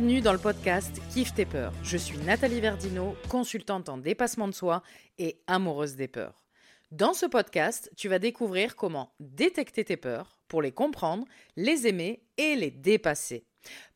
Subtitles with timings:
[0.00, 1.74] Bienvenue dans le podcast Kiffe tes peurs.
[1.82, 4.82] Je suis Nathalie Verdino, consultante en dépassement de soi
[5.18, 6.46] et amoureuse des peurs.
[6.90, 12.22] Dans ce podcast, tu vas découvrir comment détecter tes peurs pour les comprendre, les aimer
[12.38, 13.44] et les dépasser.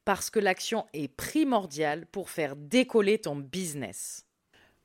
[0.05, 4.27] Parce que l'action est primordiale pour faire décoller ton business.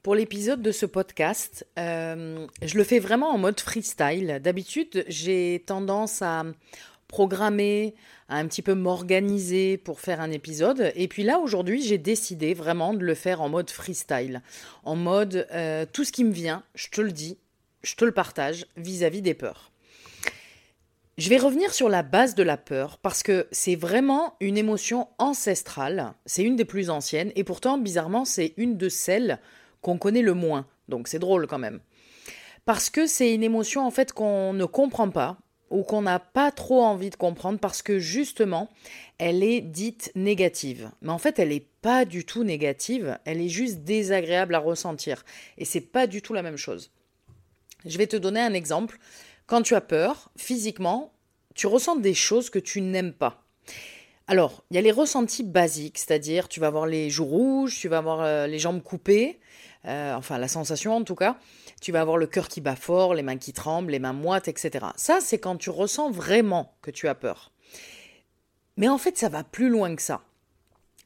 [0.02, 4.40] Pour l'épisode de ce podcast, euh, je le fais vraiment en mode freestyle.
[4.42, 6.46] D'habitude, j'ai tendance à
[7.10, 7.96] programmer,
[8.30, 10.94] à un petit peu m'organiser pour faire un épisode.
[10.96, 14.42] Et puis là, aujourd'hui, j'ai décidé vraiment de le faire en mode freestyle.
[14.86, 17.38] En mode, euh, tout ce qui me vient, je te le dis,
[17.82, 19.72] je te le partage vis-à-vis des peurs.
[21.18, 25.10] Je vais revenir sur la base de la peur parce que c'est vraiment une émotion
[25.18, 29.40] ancestrale, c'est une des plus anciennes et pourtant bizarrement c'est une de celles
[29.82, 30.66] qu'on connaît le moins.
[30.88, 31.82] Donc c'est drôle quand même.
[32.64, 35.38] Parce que c'est une émotion en fait qu'on ne comprend pas
[35.70, 38.70] ou qu'on n'a pas trop envie de comprendre parce que justement,
[39.18, 40.92] elle est dite négative.
[41.02, 45.24] Mais en fait, elle n'est pas du tout négative, elle est juste désagréable à ressentir.
[45.58, 46.92] Et c'est pas du tout la même chose.
[47.86, 49.00] Je vais te donner un exemple.
[49.46, 51.12] Quand tu as peur, physiquement,
[51.56, 53.44] tu ressens des choses que tu n'aimes pas.
[54.28, 57.88] Alors, il y a les ressentis basiques, c'est-à-dire tu vas avoir les joues rouges, tu
[57.88, 59.40] vas avoir euh, les jambes coupées,
[59.86, 61.38] euh, enfin la sensation en tout cas,
[61.82, 64.48] tu vas avoir le cœur qui bat fort, les mains qui tremblent, les mains moites,
[64.48, 64.88] etc.
[64.96, 67.52] Ça, c'est quand tu ressens vraiment que tu as peur.
[68.78, 70.22] Mais en fait, ça va plus loin que ça.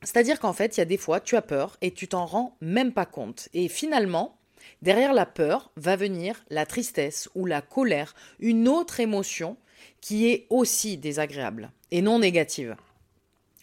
[0.01, 2.57] C'est-à-dire qu'en fait, il y a des fois, tu as peur et tu t'en rends
[2.61, 3.49] même pas compte.
[3.53, 4.38] Et finalement,
[4.81, 9.57] derrière la peur va venir la tristesse ou la colère, une autre émotion
[10.01, 12.75] qui est aussi désagréable et non négative.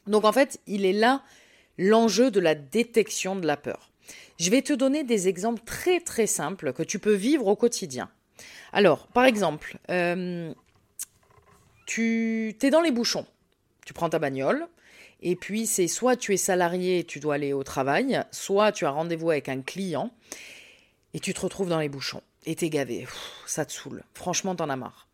[0.06, 1.22] Donc en fait, il est là
[1.78, 3.89] l'enjeu de la détection de la peur.
[4.39, 8.11] Je vais te donner des exemples très très simples que tu peux vivre au quotidien.
[8.72, 10.53] Alors, par exemple, euh,
[11.86, 13.26] tu es dans les bouchons,
[13.84, 14.69] tu prends ta bagnole,
[15.22, 18.91] et puis c'est soit tu es salarié, tu dois aller au travail, soit tu as
[18.91, 20.10] rendez-vous avec un client,
[21.12, 23.06] et tu te retrouves dans les bouchons, et t'es gavé,
[23.47, 25.09] ça te saoule, franchement t'en as marre.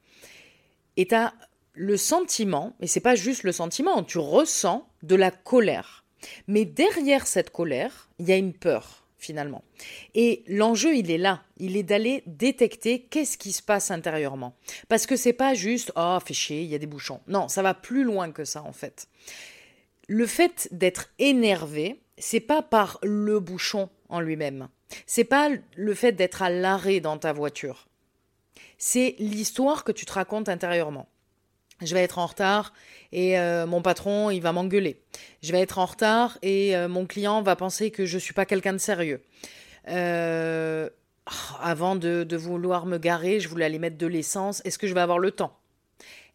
[0.97, 1.35] Et tu as
[1.73, 6.05] le sentiment, et c'est pas juste le sentiment, tu ressens de la colère.
[6.47, 9.65] Mais derrière cette colère, il y a une peur finalement.
[10.15, 11.43] Et l'enjeu, il est là.
[11.57, 14.55] Il est d'aller détecter qu'est-ce qui se passe intérieurement.
[14.89, 17.21] Parce que c'est pas juste oh, fais chier, il y a des bouchons.
[17.27, 19.09] Non, ça va plus loin que ça en fait.
[20.07, 24.69] Le fait d'être énervé, c'est pas par le bouchon en lui-même.
[25.07, 27.89] C'est pas le fait d'être à l'arrêt dans ta voiture.
[28.79, 31.09] C'est l'histoire que tu te racontes intérieurement
[31.83, 32.73] je vais être en retard
[33.13, 35.01] et euh, mon patron, il va m'engueuler.
[35.43, 38.35] Je vais être en retard et euh, mon client va penser que je ne suis
[38.35, 39.23] pas quelqu'un de sérieux.
[39.89, 40.89] Euh,
[41.61, 44.63] avant de, de, vouloir me garer, je voulais aller mettre de l'essence.
[44.65, 45.57] Est-ce que je vais avoir le temps?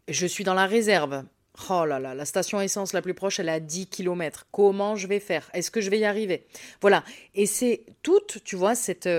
[0.08, 1.24] Je suis dans la réserve.
[1.70, 4.48] Oh là là, la station essence la plus proche, elle est à 10 km.
[4.52, 5.50] Comment je vais faire?
[5.54, 6.48] Est-ce que je vais y arriver?
[6.82, 7.04] Voilà.
[7.36, 9.10] Et c'est toute, tu vois, cette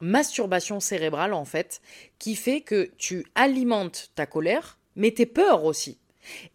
[0.00, 1.80] masturbation cérébrale, en fait,
[2.18, 5.98] qui fait que tu alimentes ta colère, mais tes peurs aussi.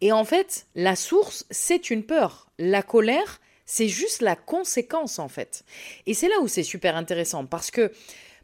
[0.02, 2.50] Et en fait, la source, c'est une peur.
[2.58, 5.64] La colère, c'est juste la conséquence, en fait.
[6.06, 7.92] Et c'est là où c'est super intéressant, parce que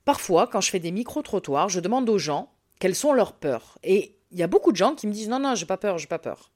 [0.05, 3.79] parfois, quand je fais des micro-trottoirs, je demande aux gens quelles sont leurs peurs.
[3.83, 5.97] Et il y a beaucoup de gens qui me disent non, non, j'ai pas peur,
[5.97, 6.51] j'ai pas peur.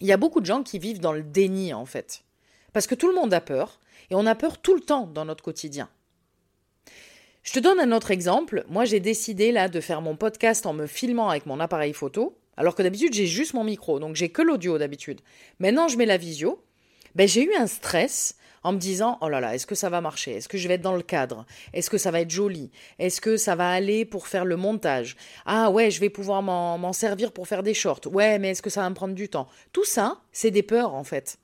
[0.00, 2.24] Il y a beaucoup de gens qui vivent dans le déni, en fait.
[2.72, 3.78] Parce que tout le monde a peur,
[4.10, 5.88] et on a peur tout le temps dans notre quotidien.
[7.44, 8.64] Je te donne un autre exemple.
[8.68, 12.36] Moi, j'ai décidé là de faire mon podcast en me filmant avec mon appareil photo.
[12.56, 15.20] Alors que d'habitude, j'ai juste mon micro, donc j'ai que l'audio d'habitude.
[15.58, 16.62] Maintenant, je mets la visio.
[17.14, 20.00] Ben, j'ai eu un stress en me disant oh là là, est-ce que ça va
[20.00, 20.32] marcher?
[20.32, 21.46] Est-ce que je vais être dans le cadre?
[21.72, 22.70] Est-ce que ça va être joli?
[22.98, 25.16] Est-ce que ça va aller pour faire le montage?
[25.44, 28.00] Ah ouais, je vais pouvoir m'en servir pour faire des shorts.
[28.06, 30.94] Ouais, mais est-ce que ça va me prendre du temps Tout ça, c'est des peurs
[30.94, 31.38] en fait.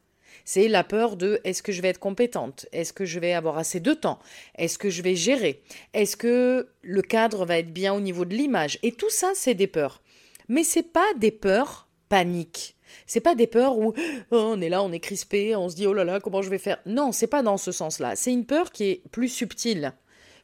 [0.45, 2.67] C'est la peur de est-ce que je vais être compétente?
[2.73, 4.19] Est-ce que je vais avoir assez de temps?
[4.57, 5.63] Est-ce que je vais gérer?
[5.93, 8.79] Est-ce que le cadre va être bien au niveau de l'image?
[8.83, 10.03] Et tout ça, c'est des peurs.
[10.51, 12.75] Mais c'est pas des peurs paniques.
[13.07, 13.95] C'est pas des peurs où
[14.33, 16.51] oh, on est là, on est crispé, on se dit oh là là, comment je
[16.51, 16.79] vais faire?
[16.87, 18.17] Non, c'est pas dans ce sens-là.
[18.17, 19.93] C'est une peur qui est plus subtile,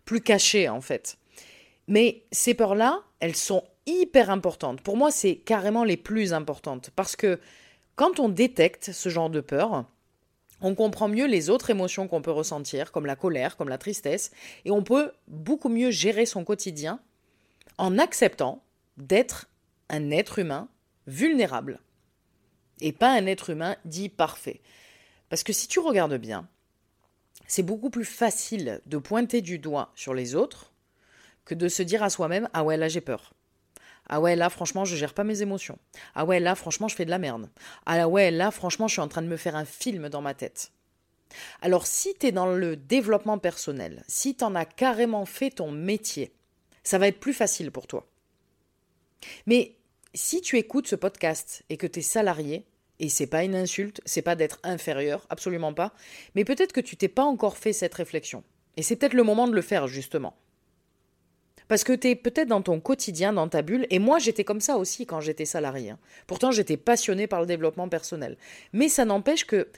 [0.04, 1.18] plus cachée en fait.
[1.88, 4.80] Mais ces peurs-là, elles sont hyper importantes.
[4.80, 7.40] Pour moi, c'est carrément les plus importantes parce que
[7.96, 9.86] quand on détecte ce genre de peur,
[10.60, 14.30] on comprend mieux les autres émotions qu'on peut ressentir, comme la colère, comme la tristesse,
[14.64, 17.00] et on peut beaucoup mieux gérer son quotidien
[17.76, 18.62] en acceptant
[18.98, 19.48] d'être
[19.88, 20.68] un être humain
[21.06, 21.80] vulnérable
[22.80, 24.60] et pas un être humain dit parfait.
[25.28, 26.48] Parce que si tu regardes bien,
[27.46, 30.72] c'est beaucoup plus facile de pointer du doigt sur les autres
[31.44, 33.34] que de se dire à soi-même Ah ouais, là j'ai peur.
[34.08, 35.78] Ah ouais, là franchement, je gère pas mes émotions.
[36.14, 37.48] Ah ouais, là franchement, je fais de la merde.
[37.86, 40.34] Ah ouais, là franchement, je suis en train de me faire un film dans ma
[40.34, 40.72] tête.
[41.60, 45.72] Alors si tu es dans le développement personnel, si tu en as carrément fait ton
[45.72, 46.32] métier,
[46.84, 48.06] ça va être plus facile pour toi.
[49.46, 49.76] Mais
[50.14, 52.66] si tu écoutes ce podcast et que tu es salarié,
[52.98, 55.92] et c'est pas une insulte, c'est pas d'être inférieur, absolument pas,
[56.34, 58.42] mais peut-être que tu t'es pas encore fait cette réflexion.
[58.76, 60.36] Et c'est peut-être le moment de le faire justement.
[61.68, 64.60] Parce que tu es peut-être dans ton quotidien, dans ta bulle, et moi j'étais comme
[64.60, 65.90] ça aussi quand j'étais salarié.
[65.90, 65.98] Hein.
[66.26, 68.38] Pourtant j'étais passionné par le développement personnel.
[68.72, 69.68] Mais ça n'empêche que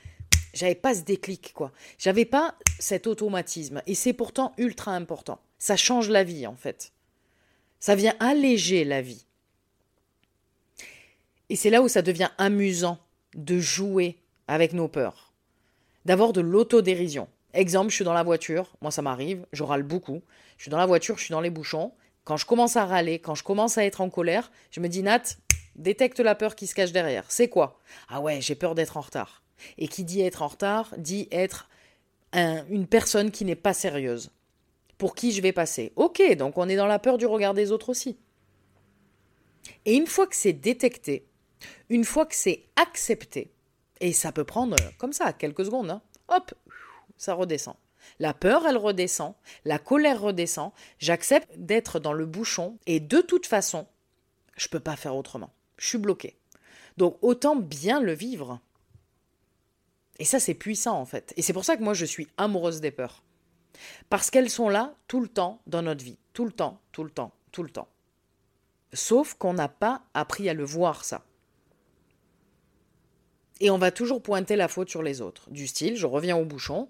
[0.53, 1.73] j'avais pas ce déclic, quoi.
[1.99, 3.83] J'avais pas cet automatisme.
[3.87, 5.41] Et c'est pourtant ultra important.
[5.59, 6.93] Ça change la vie, en fait.
[7.81, 9.25] Ça vient alléger la vie.
[11.51, 12.99] Et c'est là où ça devient amusant
[13.35, 15.33] de jouer avec nos peurs.
[16.05, 17.29] D'avoir de l'autodérision.
[17.55, 20.23] Exemple, je suis dans la voiture, moi ça m'arrive, je râle beaucoup.
[20.57, 21.93] Je suis dans la voiture, je suis dans les bouchons.
[22.25, 25.03] Quand je commence à râler, quand je commence à être en colère, je me dis
[25.03, 25.23] Nat,
[25.77, 27.25] détecte la peur qui se cache derrière.
[27.31, 27.81] C'est quoi?
[28.09, 29.43] Ah ouais, j'ai peur d'être en retard.
[29.79, 31.69] Et qui dit être en retard dit être
[32.35, 34.31] une personne qui n'est pas sérieuse.
[34.99, 35.93] Pour qui je vais passer?
[35.97, 38.19] Ok, donc on est dans la peur du regard des autres aussi.
[39.85, 41.25] Et une fois que c'est détecté,
[41.89, 43.53] une fois que c'est accepté,
[44.01, 46.55] et ça peut prendre comme ça quelques secondes, hein, hop,
[47.17, 47.77] ça redescend.
[48.19, 49.35] La peur, elle redescend,
[49.65, 53.87] la colère redescend, j'accepte d'être dans le bouchon, et de toute façon,
[54.57, 55.53] je peux pas faire autrement.
[55.77, 56.39] Je suis bloqué.
[56.97, 58.61] Donc autant bien le vivre.
[60.19, 61.33] Et ça, c'est puissant en fait.
[61.37, 63.23] Et c'est pour ça que moi, je suis amoureuse des peurs.
[64.11, 66.19] Parce qu'elles sont là tout le temps dans notre vie.
[66.33, 67.89] Tout le temps, tout le temps, tout le temps.
[68.93, 71.25] Sauf qu'on n'a pas appris à le voir, ça.
[73.61, 75.51] Et on va toujours pointer la faute sur les autres.
[75.51, 76.89] Du style, je reviens au bouchon.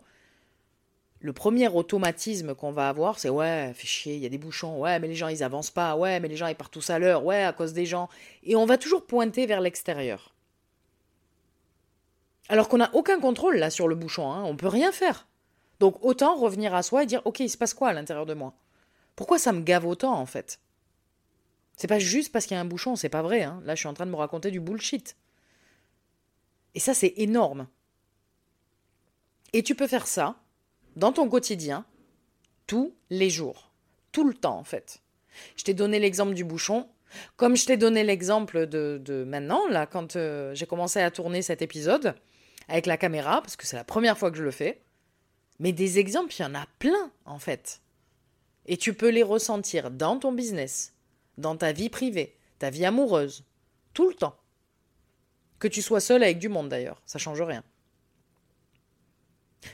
[1.21, 4.79] Le premier automatisme qu'on va avoir, c'est ouais, fait chier, il y a des bouchons,
[4.79, 6.99] ouais, mais les gens ils avancent pas, ouais, mais les gens ils partent tous à
[7.01, 8.09] l'heure, ouais, à cause des gens.
[8.45, 10.33] Et on va toujours pointer vers l'extérieur.
[12.49, 15.27] Alors qu'on n'a aucun contrôle là sur le bouchon, hein, on peut rien faire.
[15.81, 18.35] Donc autant revenir à soi et dire ok, il se passe quoi à l'intérieur de
[18.35, 18.55] moi?
[19.17, 20.61] Pourquoi ça me gave autant en fait?
[21.77, 23.43] C'est pas juste parce qu'il y a un bouchon, c'est pas vrai.
[23.43, 23.61] Hein.
[23.65, 25.17] Là, je suis en train de me raconter du bullshit.
[26.75, 27.67] Et ça, c'est énorme.
[29.53, 30.37] Et tu peux faire ça
[30.97, 31.85] dans ton quotidien
[32.67, 33.71] tous les jours,
[34.13, 35.01] tout le temps en fait.
[35.57, 36.89] Je t'ai donné l'exemple du bouchon,
[37.37, 41.63] comme je t'ai donné l'exemple de, maintenant, là, quand euh, j'ai commencé à tourner cet
[41.63, 42.15] épisode
[42.69, 44.83] avec la caméra, parce que c'est la première fois que je le fais.
[45.59, 47.81] Mais des exemples, il y en a plein, en fait.
[48.67, 50.95] Et tu peux les ressentir dans ton business,
[51.39, 53.45] dans ta vie privée, ta vie amoureuse,
[53.95, 54.37] tout le temps.
[55.59, 57.65] Que tu sois seul avec du monde d'ailleurs, ça change rien.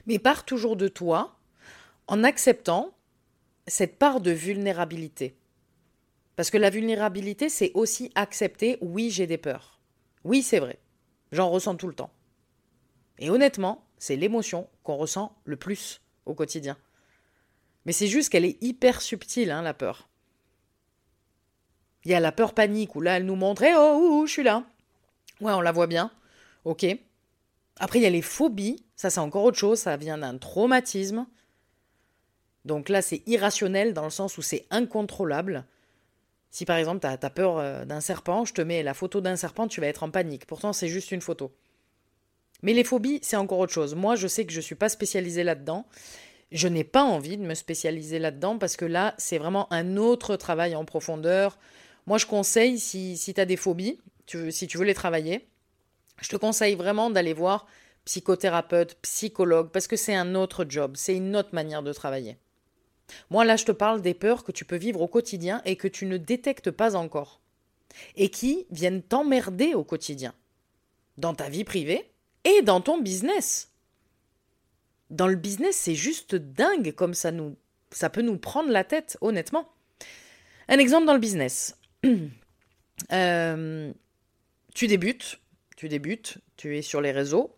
[0.07, 1.37] Mais pars toujours de toi
[2.07, 2.95] en acceptant
[3.67, 5.37] cette part de vulnérabilité.
[6.37, 9.79] Parce que la vulnérabilité, c'est aussi accepter oui, j'ai des peurs.
[10.25, 10.79] Oui, c'est vrai.
[11.33, 12.11] J'en ressens tout le temps.
[13.19, 16.77] Et honnêtement, c'est l'émotion qu'on ressent le plus au quotidien.
[17.87, 20.09] Mais c'est juste qu'elle est hyper subtile, hein, la peur.
[22.05, 24.43] Il y a la peur panique où là, elle nous montre eh, oh, je suis
[24.43, 24.65] là.
[25.41, 26.11] Ouais, on la voit bien.
[26.65, 26.87] Ok.
[27.79, 28.85] Après, il y a les phobies.
[28.97, 29.79] Ça, c'est encore autre chose.
[29.79, 31.27] Ça vient d'un traumatisme.
[32.65, 35.67] Donc là, c'est irrationnel dans le sens où c'est incontrôlable.
[36.51, 39.37] Si par exemple, tu as, peur euh, d'un serpent, je te mets la photo d'un
[39.37, 40.47] serpent, tu vas être en panique.
[40.47, 41.53] Pourtant, c'est juste une photo.
[42.63, 43.95] Mais les phobies, c'est encore autre chose.
[43.95, 45.85] Moi, je sais que je ne suis pas spécialisée là-dedans.
[46.53, 50.37] Je n'ai pas envie de me spécialiser là-dedans parce que là, c'est vraiment un autre
[50.37, 51.59] travail en profondeur.
[52.07, 55.49] Moi, je conseille, si, si tu as des phobies, si tu veux les travailler,
[56.21, 57.67] je te conseille vraiment d'aller voir
[58.05, 62.37] psychothérapeute, psychologue, parce que c'est un autre job, c'est une autre manière de travailler.
[63.31, 65.89] Moi, là, je te parle des peurs que tu peux vivre au quotidien et que
[65.89, 67.41] tu ne détectes pas encore,
[68.17, 70.35] et qui viennent t'emmerder au quotidien,
[71.17, 72.11] dans ta vie privée,
[72.45, 73.71] et dans ton business.
[75.11, 77.57] Dans le business, c'est juste dingue comme ça nous
[77.95, 79.69] ça peut nous prendre la tête, honnêtement.
[80.69, 81.79] Un exemple dans le business.
[83.13, 83.93] Euh,
[84.75, 85.41] tu débutes,
[85.77, 87.55] tu débutes, tu es sur les réseaux,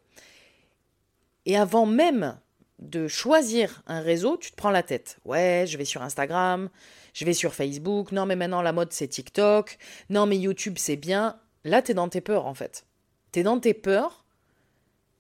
[1.44, 2.38] et avant même
[2.78, 5.18] de choisir un réseau, tu te prends la tête.
[5.25, 6.68] Ouais, je vais sur Instagram,
[7.14, 9.78] je vais sur Facebook, non mais maintenant la mode c'est TikTok,
[10.11, 11.40] non mais YouTube c'est bien.
[11.64, 12.87] Là, tu es dans tes peurs en fait.
[13.32, 14.26] Tu es dans tes peurs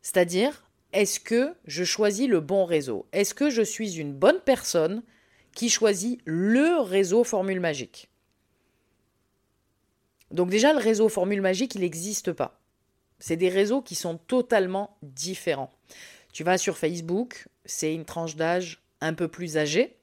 [0.06, 0.62] c'est-à-dire,
[0.92, 3.08] est-ce que je choisis le bon réseau?
[3.10, 5.02] Est-ce que je suis une bonne personne
[5.52, 8.08] qui choisit le réseau Formule Magique?
[10.36, 12.60] Donc déjà, le réseau Formule Magique, il n'existe pas.
[13.18, 15.72] C'est des réseaux qui sont totalement différents.
[16.34, 19.96] Tu vas sur Facebook, c'est une tranche d'âge un peu plus âgée,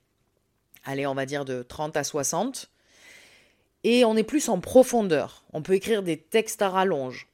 [0.83, 2.71] allez, on va dire de 30 à 60,
[3.83, 5.43] et on est plus en profondeur.
[5.53, 7.27] On peut écrire des textes à rallonge.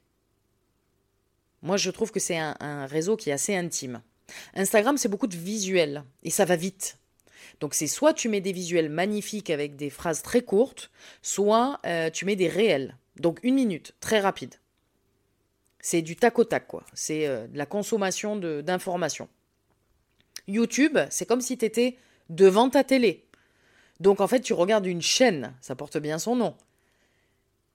[1.62, 4.02] Moi, je trouve que c'est un, réseau qui est assez intime.
[4.56, 6.99] Instagram, c'est beaucoup de visuels et ça va vite.
[7.60, 12.10] Donc c'est soit tu mets des visuels magnifiques avec des phrases très courtes, soit euh,
[12.10, 12.98] tu mets des réels.
[13.18, 14.56] Donc une minute, très rapide.
[15.82, 16.84] C'est du tac au tac, quoi.
[16.94, 19.30] C'est euh, de la consommation d'informations.
[20.48, 21.98] YouTube, c'est comme si tu étais
[22.30, 23.26] devant ta télé.
[24.00, 26.56] Donc en fait, tu regardes une chaîne, ça porte bien son nom.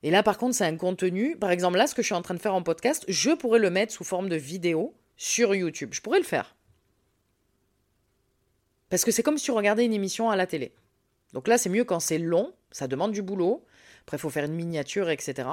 [0.02, 1.36] Et là, par contre, c'est un contenu.
[1.36, 3.58] Par exemple, là, ce que je suis en train de faire en podcast, je pourrais
[3.58, 5.90] le mettre sous forme de vidéo sur YouTube.
[5.92, 6.56] Je pourrais le faire.
[8.94, 10.72] Parce que c'est comme si tu regardais une émission à la télé.
[11.32, 13.66] Donc là, c'est mieux quand c'est long, ça demande du boulot.
[14.02, 15.48] Après, il faut faire une miniature, etc.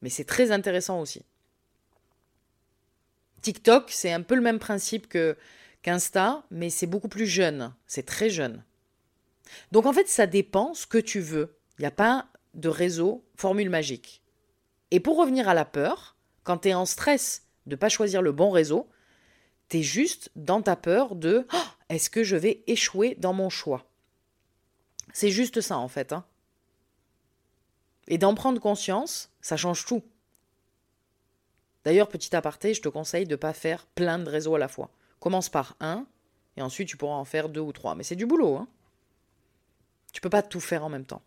[0.00, 1.26] Mais c'est très intéressant aussi.
[3.42, 5.36] TikTok, c'est un peu le même principe que
[5.82, 7.74] qu'Insta, mais c'est beaucoup plus jeune.
[7.86, 8.64] C'est très jeune.
[9.70, 11.58] Donc en fait, ça dépend ce que tu veux.
[11.78, 14.22] Il n'y a pas de réseau formule magique.
[14.92, 18.22] Et pour revenir à la peur, quand tu es en stress de ne pas choisir
[18.22, 18.88] le bon réseau,
[19.68, 23.50] tu es juste dans ta peur de oh, est-ce que je vais échouer dans mon
[23.50, 23.86] choix?
[25.12, 26.12] C'est juste ça en fait.
[26.12, 26.24] Hein.
[28.08, 30.02] Et d'en prendre conscience, ça change tout.
[31.84, 34.68] D'ailleurs, petit aparté, je te conseille de ne pas faire plein de réseaux à la
[34.68, 34.90] fois.
[35.20, 36.06] Commence par un,
[36.56, 37.94] et ensuite tu pourras en faire deux ou trois.
[37.94, 38.56] Mais c'est du boulot.
[38.56, 38.68] Hein.
[40.12, 41.22] Tu peux pas tout faire en même temps.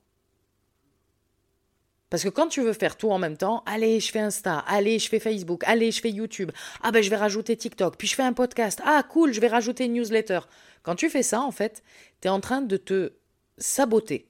[2.12, 5.00] Parce que quand tu veux faire tout en même temps, allez, je fais Insta, allez,
[5.00, 6.52] je fais Facebook, allez, je fais YouTube,
[6.84, 9.48] ah ben je vais rajouter TikTok, puis je fais un podcast, ah cool, je vais
[9.48, 10.42] rajouter une newsletter.
[10.84, 11.82] Quand tu fais ça, en fait,
[12.20, 13.14] tu es en train de te
[13.58, 14.28] saboter.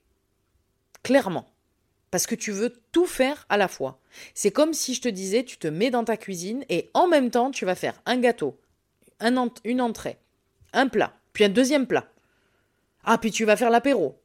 [1.01, 1.47] Clairement.
[2.11, 3.99] Parce que tu veux tout faire à la fois.
[4.35, 7.31] C'est comme si je te disais, tu te mets dans ta cuisine et en même
[7.31, 8.59] temps, tu vas faire un gâteau,
[9.65, 10.19] une entrée,
[10.73, 12.07] un plat, puis un deuxième plat.
[13.05, 14.21] Ah, puis tu vas faire l'apéro.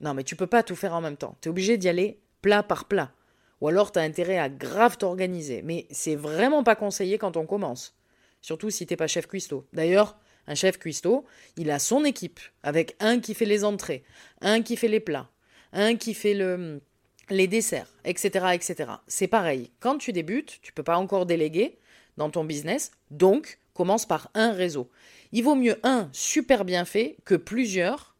[0.00, 1.36] Non, mais tu peux pas tout faire en même temps.
[1.42, 3.12] Tu es obligé d'y aller plat par plat.
[3.60, 5.62] Ou alors tu as intérêt à grave t'organiser.
[5.62, 7.96] Mais c'est vraiment pas conseillé quand on commence.
[8.40, 9.66] Surtout si t'es pas chef cuistot.
[9.72, 11.24] D'ailleurs, un chef cuistot,
[11.56, 14.02] il a son équipe, avec un qui fait les entrées,
[14.40, 15.30] un qui fait les plats,
[15.72, 16.80] un qui fait le,
[17.28, 18.46] les desserts, etc.
[18.54, 18.90] etc.
[19.06, 19.70] C'est pareil.
[19.80, 21.78] Quand tu débutes, tu peux pas encore déléguer
[22.16, 24.90] dans ton business, donc commence par un réseau.
[25.32, 28.16] Il vaut mieux un super bien fait que plusieurs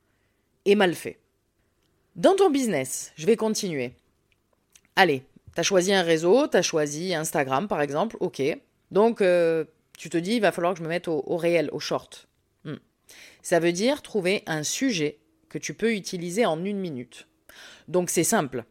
[0.64, 1.18] et mal fait.
[2.16, 3.92] Dans ton business, je vais continuer.
[5.00, 5.22] Allez,
[5.54, 8.42] tu as choisi un réseau, tu as choisi Instagram par exemple, ok.
[8.90, 9.64] Donc euh,
[9.96, 12.28] tu te dis, il va falloir que je me mette au, réel, au short.
[12.64, 12.76] Hmm.
[13.40, 17.28] Ça veut dire trouver un sujet que tu peux utiliser en une minute.
[17.88, 18.64] Donc c'est simple.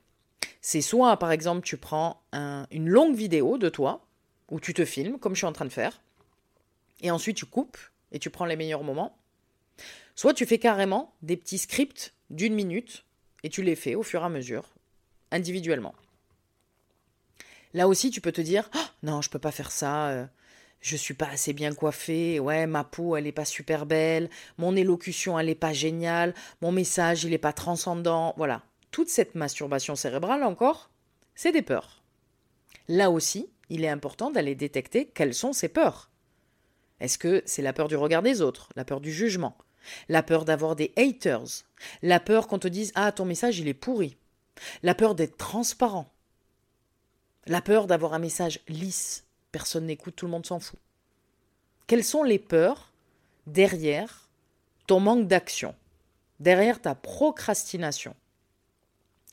[0.62, 2.22] C'est soit par exemple tu prends
[2.70, 4.06] une longue vidéo de toi,
[4.52, 6.00] où tu te filmes comme je suis en train de faire,
[7.02, 7.80] et ensuite tu coupes
[8.12, 9.18] et tu prends les meilleurs moments.
[10.14, 13.04] Soit tu fais carrément des petits scripts d'une minute
[13.42, 14.70] et tu les fais au fur et à mesure,
[15.32, 15.96] individuellement.
[17.74, 20.08] Là aussi, tu peux te dire oh, non, je peux pas faire ça.
[20.10, 20.26] Euh,
[20.82, 22.40] je suis pas assez bien coiffée.
[22.40, 24.30] Ouais, ma peau, elle est pas super belle.
[24.58, 26.34] Mon élocution, elle est pas géniale.
[26.62, 28.34] Mon message, il est pas transcendant.
[28.38, 28.64] Voilà.
[28.92, 30.90] Toute cette masturbation cérébrale encore,
[31.36, 32.02] c'est des peurs.
[32.88, 36.10] Là aussi, il est important d'aller détecter quelles sont ces peurs.
[37.00, 39.58] Est-ce que c'est la peur du regard des autres, la peur du jugement,
[40.10, 41.64] la peur d'avoir des haters,
[42.02, 44.18] la peur qu'on te dise Ah, ton message, il est pourri,
[44.84, 46.12] la peur d'être transparent,
[47.46, 50.80] la peur d'avoir un message lisse, personne n'écoute, tout le monde s'en fout.
[51.88, 52.92] Quelles sont les peurs
[53.48, 54.30] derrière
[54.88, 55.76] ton manque d'action,
[56.40, 58.16] derrière ta procrastination?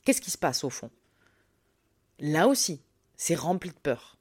[0.04, 0.90] Qu'est-ce qui se passe au fond?
[2.18, 2.80] Là aussi,
[3.16, 4.16] c'est rempli de peur.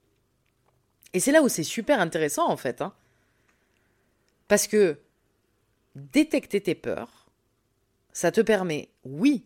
[1.13, 2.82] Et c'est là où c'est super intéressant en fait.
[2.82, 2.94] Hein.
[4.48, 5.00] Parce que
[5.96, 7.25] détecter tes peurs,
[8.12, 9.46] ça te permet, oui,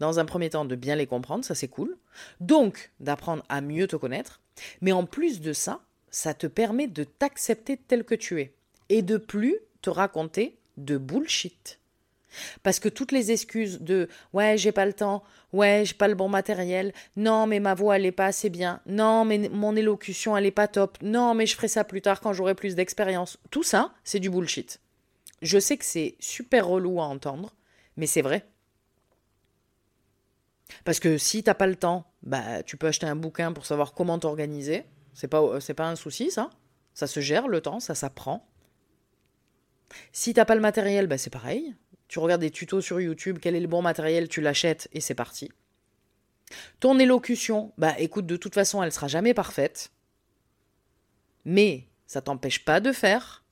[0.00, 1.96] dans un premier temps, de bien les comprendre, ça c'est cool.
[2.40, 4.40] Donc, d'apprendre à mieux te connaître.
[4.80, 8.54] Mais en plus de ça, ça te permet de t'accepter tel que tu es.
[8.88, 11.78] Et de plus te raconter de bullshit.
[12.62, 16.14] Parce que toutes les excuses de ouais, j'ai pas le temps, ouais, j'ai pas le
[16.14, 20.36] bon matériel, non, mais ma voix elle est pas assez bien, non, mais mon élocution
[20.36, 23.38] elle est pas top, non, mais je ferai ça plus tard quand j'aurai plus d'expérience.
[23.50, 24.80] Tout ça, c'est du bullshit.
[25.40, 27.54] Je sais que c'est super relou à entendre,
[27.96, 28.44] mais c'est vrai.
[30.84, 33.94] Parce que si t'as pas le temps, bah tu peux acheter un bouquin pour savoir
[33.94, 34.84] comment t'organiser.
[35.14, 36.50] C'est pas c'est pas un souci ça.
[36.94, 38.48] Ça se gère le temps, ça s'apprend.
[40.12, 41.74] Si t'as pas le matériel, bah c'est pareil.
[42.08, 45.14] Tu regardes des tutos sur YouTube, quel est le bon matériel, tu l'achètes et c'est
[45.14, 45.50] parti.
[46.80, 49.90] Ton élocution, bah écoute, de toute façon, elle sera jamais parfaite.
[51.44, 53.44] Mais ça t'empêche pas de faire.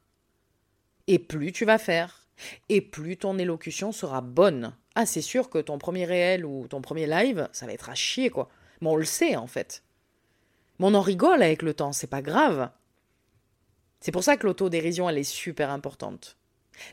[1.07, 2.27] Et plus tu vas faire,
[2.69, 4.75] et plus ton élocution sera bonne.
[4.99, 7.95] Ah, c'est sûr que ton premier réel ou ton premier live, ça va être à
[7.95, 8.49] chier, quoi.
[8.81, 9.83] Mais on le sait, en fait.
[10.79, 12.71] Mais on en rigole avec le temps, c'est pas grave.
[14.01, 16.39] C'est pour ça que l'autodérision, elle est super importante.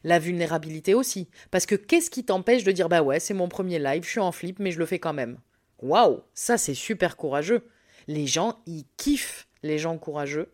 [0.03, 1.29] La vulnérabilité aussi.
[1.49, 4.19] Parce que qu'est-ce qui t'empêche de dire bah ouais, c'est mon premier live, je suis
[4.19, 5.39] en flip, mais je le fais quand même?
[5.81, 7.69] Waouh, ça c'est super courageux.
[8.07, 10.51] Les gens, ils kiffent les gens courageux.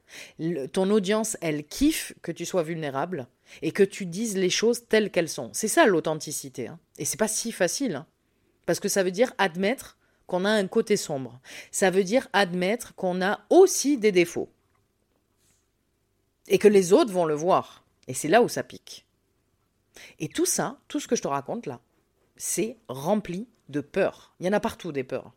[0.72, 3.28] ton audience, elle kiffe que tu sois vulnérable
[3.62, 5.50] et que tu dises les choses telles qu'elles sont.
[5.54, 6.68] C'est ça l'authenticité.
[6.68, 6.80] Hein.
[6.98, 7.96] Et c'est pas si facile.
[7.96, 8.06] Hein.
[8.66, 9.98] Parce que ça veut dire admettre
[10.28, 11.42] qu'on a un côté sombre.
[11.72, 14.50] Ça veut dire admettre qu'on a aussi des défauts.
[16.48, 17.84] Et que les autres vont le voir.
[18.08, 19.06] Et c'est là où ça pique.
[20.20, 21.82] Et tout ça, tout ce que je te raconte là,
[22.38, 24.34] c'est rempli de peur.
[24.40, 25.34] Il y en a partout des peurs.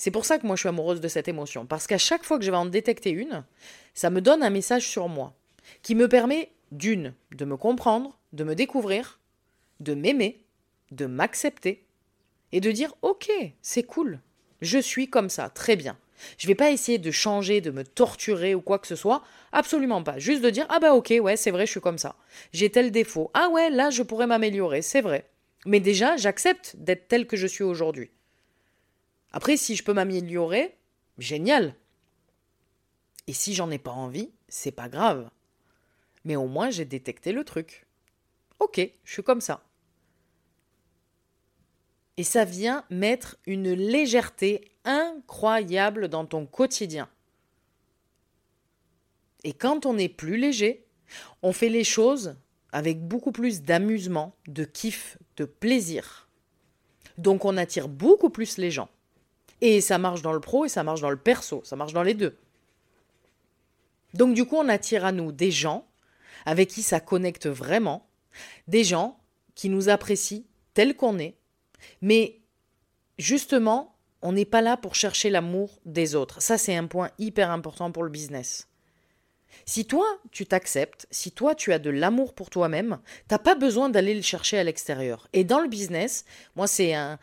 [0.00, 1.66] C'est pour ça que moi je suis amoureuse de cette émotion.
[1.66, 3.44] Parce qu'à chaque fois que je vais en détecter une,
[3.92, 5.34] ça me donne un message sur moi
[5.82, 9.20] qui me permet d'une, de me comprendre, de me découvrir,
[9.78, 10.40] de m'aimer,
[10.90, 11.84] de m'accepter
[12.50, 13.30] et de dire ok,
[13.60, 14.20] c'est cool,
[14.62, 15.98] je suis comme ça, très bien.
[16.38, 20.02] Je vais pas essayer de changer, de me torturer ou quoi que ce soit, absolument
[20.02, 20.18] pas.
[20.18, 22.16] Juste de dire ah bah ok, ouais, c'est vrai, je suis comme ça.
[22.54, 23.30] J'ai tel défaut.
[23.34, 25.26] Ah ouais, là je pourrais m'améliorer, c'est vrai.
[25.66, 28.08] Mais déjà, j'accepte d'être tel que je suis aujourd'hui.
[29.32, 30.76] Après, si je peux m'améliorer,
[31.18, 31.74] génial.
[33.26, 35.30] Et si j'en ai pas envie, c'est pas grave.
[36.24, 37.86] Mais au moins, j'ai détecté le truc.
[38.58, 39.62] Ok, je suis comme ça.
[42.16, 47.08] Et ça vient mettre une légèreté incroyable dans ton quotidien.
[49.44, 50.86] Et quand on est plus léger,
[51.42, 52.36] on fait les choses
[52.72, 56.28] avec beaucoup plus d'amusement, de kiff, de plaisir.
[57.16, 58.90] Donc on attire beaucoup plus les gens.
[59.60, 62.02] Et ça marche dans le pro et ça marche dans le perso, ça marche dans
[62.02, 62.36] les deux.
[64.14, 65.86] Donc du coup on attire à nous des gens
[66.46, 68.08] avec qui ça connecte vraiment,
[68.68, 69.18] des gens
[69.54, 71.36] qui nous apprécient tels qu'on est,
[72.00, 72.40] mais
[73.18, 76.42] justement, on n'est pas là pour chercher l'amour des autres.
[76.42, 78.68] Ça, c'est un point hyper important pour le business.
[79.66, 83.88] Si toi, tu t'acceptes, si toi, tu as de l'amour pour toi-même, t'as pas besoin
[83.88, 85.28] d'aller le chercher à l'extérieur.
[85.32, 87.18] Et dans le business, moi, c'est un,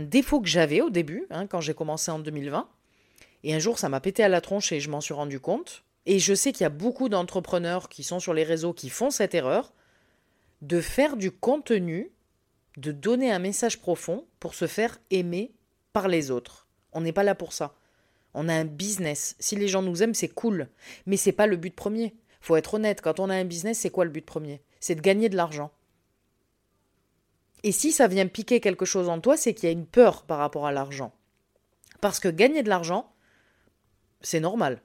[0.00, 2.68] défaut que j'avais au début, hein, quand j'ai commencé en 2020.
[3.42, 5.84] Et un jour, ça m'a pété à la tronche et je m'en suis rendu compte.
[6.06, 9.10] Et je sais qu'il y a beaucoup d'entrepreneurs qui sont sur les réseaux qui font
[9.10, 9.72] cette erreur
[10.62, 12.10] de faire du contenu
[12.76, 15.52] de donner un message profond pour se faire aimer
[15.92, 16.66] par les autres.
[16.92, 17.74] On n'est pas là pour ça.
[18.34, 19.36] On a un business.
[19.38, 20.68] Si les gens nous aiment, c'est cool.
[21.06, 22.14] Mais c'est pas le but premier.
[22.40, 24.60] Faut être honnête, quand on a un business, c'est quoi le but premier?
[24.80, 25.70] C'est de gagner de l'argent.
[27.64, 30.22] Et si ça vient piquer quelque chose en toi, c'est qu'il y a une peur
[30.22, 31.12] par rapport à l'argent.
[32.02, 33.10] Parce que gagner de l'argent,
[34.20, 34.82] c'est normal.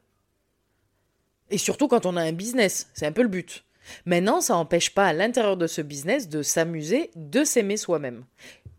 [1.49, 3.65] Et surtout quand on a un business, c'est un peu le but.
[4.05, 8.23] Maintenant, ça n'empêche pas à l'intérieur de ce business de s'amuser, de s'aimer soi-même.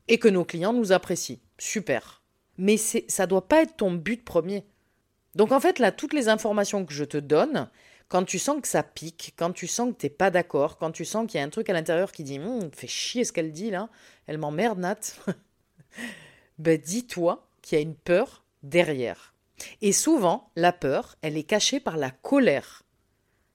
[0.09, 1.39] Et que nos clients nous apprécient.
[1.59, 2.23] Super.
[2.57, 4.65] Mais ça ne doit pas être ton but premier.
[5.35, 7.69] Donc en fait, là, toutes les informations que je te donne,
[8.11, 10.91] quand tu sens que ça pique, quand tu sens que tu n'es pas d'accord, quand
[10.91, 13.33] tu sens qu'il y a un truc à l'intérieur qui dit hum, fait chier ce
[13.33, 13.89] qu'elle dit là,
[14.27, 14.99] elle m'emmerde Nat,
[16.59, 19.33] ben dis-toi qu'il y a une peur derrière.
[19.81, 22.83] Et souvent, la peur, elle est cachée par la colère.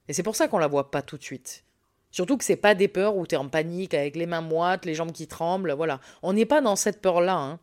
[0.08, 1.64] Et c'est pour ça qu'on la voit pas tout de suite.
[2.10, 4.86] Surtout que c'est pas des peurs où tu es en panique avec les mains moites,
[4.86, 6.00] les jambes qui tremblent, voilà.
[6.22, 7.36] On n'est pas dans cette peur-là.
[7.36, 7.60] Hein.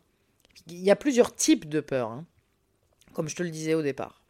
[0.68, 2.24] Il y a plusieurs types de peurs, hein,
[3.14, 4.23] comme je te le disais au départ.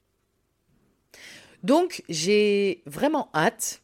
[1.64, 3.80] Donc j'ai vraiment hâte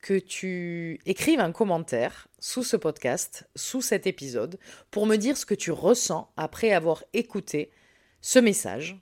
[0.00, 4.60] que tu écrives un commentaire sous ce podcast, sous cet épisode,
[4.92, 7.72] pour me dire ce que tu ressens après avoir écouté
[8.20, 8.96] ce message.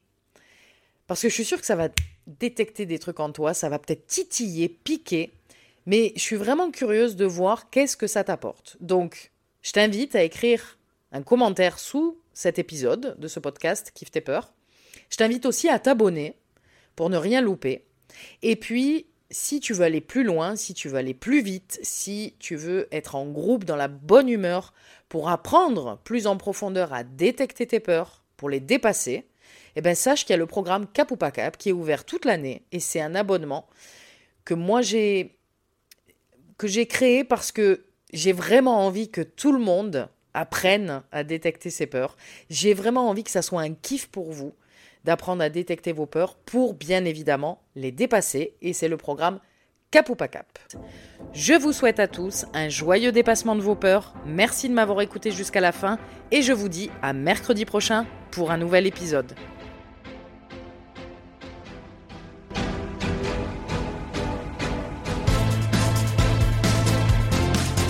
[1.06, 1.90] Parce que je suis sûre que ça va
[2.26, 5.34] détecter des trucs en toi, ça va peut-être titiller, piquer,
[5.84, 8.78] mais je suis vraiment curieuse de voir qu'est-ce que ça t'apporte.
[8.80, 10.78] Donc, je t'invite à écrire
[11.12, 14.54] un commentaire sous cet épisode de ce podcast Kiffe tes peurs.
[15.10, 16.38] Je t'invite aussi à t'abonner
[16.96, 17.84] pour ne rien louper.
[18.42, 22.34] Et puis, si tu veux aller plus loin, si tu veux aller plus vite, si
[22.38, 24.72] tu veux être en groupe dans la bonne humeur
[25.08, 29.26] pour apprendre plus en profondeur à détecter tes peurs, pour les dépasser,
[29.76, 32.04] eh ben sache qu'il y a le programme Cap ou pas Cap qui est ouvert
[32.04, 33.66] toute l'année et c'est un abonnement
[34.44, 35.36] que moi j'ai
[36.58, 41.70] que j'ai créé parce que j'ai vraiment envie que tout le monde apprenne à détecter
[41.70, 42.16] ses peurs.
[42.50, 44.54] J'ai vraiment envie que ça soit un kiff pour vous
[45.04, 49.40] d'apprendre à détecter vos peurs pour bien évidemment les dépasser et c'est le programme
[49.90, 50.58] Cap ou pas Cap.
[51.32, 54.12] Je vous souhaite à tous un joyeux dépassement de vos peurs.
[54.26, 55.98] Merci de m'avoir écouté jusqu'à la fin
[56.32, 59.32] et je vous dis à mercredi prochain pour un nouvel épisode.